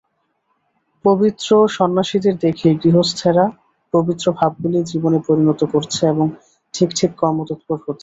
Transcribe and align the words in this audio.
পবিত্র 1.05 1.47
সন্ন্যাসীদের 1.75 2.35
দেখেই 2.37 2.75
গৃহস্থেরা 2.83 3.45
পবিত্র 3.93 4.25
ভাবগুলি 4.39 4.79
জীবনে 4.91 5.19
পরিণত 5.27 5.61
করছে 5.73 6.01
এবং 6.07 6.27
ঠিক 6.73 6.89
ঠিক 6.99 7.11
কর্মতৎপর 7.17 7.77
হচ্ছে। 7.79 7.99